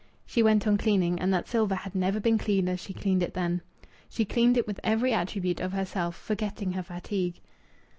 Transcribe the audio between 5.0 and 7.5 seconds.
attribute of herself, forgetting her fatigue.